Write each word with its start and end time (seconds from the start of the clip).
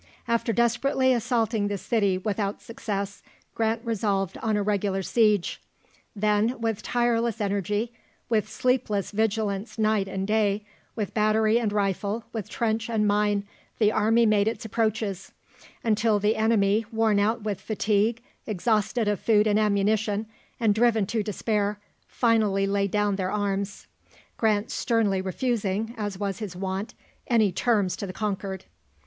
After 0.27 0.51
desperately 0.51 1.13
assaulting 1.13 1.67
the 1.67 1.77
city 1.77 2.17
without 2.17 2.59
success, 2.59 3.21
Grant 3.53 3.81
resolved 3.85 4.35
on 4.39 4.57
a 4.57 4.63
regular 4.63 5.03
siege. 5.03 5.61
"Then, 6.15 6.59
with 6.59 6.81
tireless 6.81 7.39
energy, 7.39 7.93
with 8.27 8.49
sleepless 8.49 9.11
vigilance 9.11 9.77
night 9.77 10.07
and 10.07 10.25
day, 10.25 10.65
with 10.95 11.13
battery 11.13 11.59
and 11.59 11.71
rifle, 11.71 12.23
with 12.33 12.49
trench 12.49 12.89
and 12.89 13.07
mine, 13.07 13.43
the 13.77 13.91
army 13.91 14.25
made 14.25 14.47
its 14.47 14.65
approaches, 14.65 15.33
until 15.83 16.17
the 16.17 16.35
enemy, 16.35 16.83
worn 16.91 17.19
out 17.19 17.43
with 17.43 17.61
fatigue, 17.61 18.23
exhausted 18.47 19.07
of 19.07 19.19
food 19.19 19.45
and 19.45 19.59
ammunition, 19.59 20.25
and 20.59 20.73
driven 20.73 21.05
to 21.05 21.21
despair, 21.21 21.79
finally 22.07 22.65
laid 22.65 22.89
down 22.89 23.17
their 23.17 23.29
arms," 23.29 23.85
Grant 24.35 24.71
sternly 24.71 25.21
refusing, 25.21 25.93
as 25.95 26.17
was 26.17 26.39
his 26.39 26.55
wont, 26.55 26.95
any 27.27 27.51
terms 27.51 27.95
to 27.97 28.07
the 28.07 28.13
conquered. 28.13 28.65